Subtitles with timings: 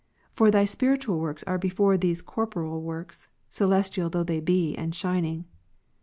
[0.33, 5.45] For Thy spiritual works are before these corporeal works, celestial though they be, and shining.